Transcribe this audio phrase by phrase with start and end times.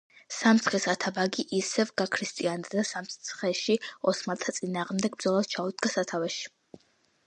[0.35, 3.79] სამცხის ათაბაგი ისევ გაქრისტიანდა და სამცხეში
[4.15, 6.87] ოსმალთა წინააღმდეგ ბრძოლას ჩაუდგა სათავეში.